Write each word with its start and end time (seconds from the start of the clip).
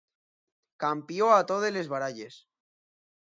Campió 0.83 1.27
a 1.33 1.45
totes 1.51 1.75
les 1.77 1.91
baralles. 1.95 2.39